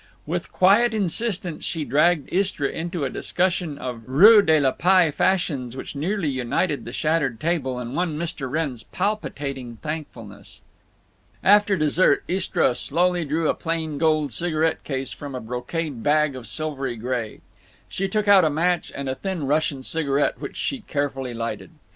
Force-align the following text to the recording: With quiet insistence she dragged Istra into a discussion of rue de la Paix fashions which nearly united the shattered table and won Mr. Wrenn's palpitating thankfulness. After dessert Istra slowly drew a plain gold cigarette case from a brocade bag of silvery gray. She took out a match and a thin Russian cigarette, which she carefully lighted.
With 0.25 0.51
quiet 0.51 0.95
insistence 0.95 1.63
she 1.63 1.85
dragged 1.85 2.27
Istra 2.33 2.69
into 2.69 3.05
a 3.05 3.09
discussion 3.11 3.77
of 3.77 4.01
rue 4.09 4.41
de 4.41 4.59
la 4.59 4.71
Paix 4.71 5.15
fashions 5.15 5.77
which 5.77 5.95
nearly 5.95 6.27
united 6.27 6.85
the 6.85 6.91
shattered 6.91 7.39
table 7.39 7.77
and 7.77 7.95
won 7.95 8.17
Mr. 8.17 8.49
Wrenn's 8.49 8.81
palpitating 8.81 9.77
thankfulness. 9.83 10.61
After 11.43 11.77
dessert 11.77 12.23
Istra 12.27 12.73
slowly 12.73 13.25
drew 13.25 13.47
a 13.47 13.53
plain 13.53 13.99
gold 13.99 14.33
cigarette 14.33 14.83
case 14.83 15.11
from 15.11 15.35
a 15.35 15.39
brocade 15.39 16.01
bag 16.01 16.35
of 16.35 16.47
silvery 16.47 16.95
gray. 16.95 17.41
She 17.87 18.07
took 18.09 18.27
out 18.27 18.43
a 18.43 18.49
match 18.49 18.91
and 18.95 19.07
a 19.07 19.13
thin 19.13 19.45
Russian 19.45 19.83
cigarette, 19.83 20.41
which 20.41 20.57
she 20.57 20.79
carefully 20.81 21.35
lighted. 21.35 21.69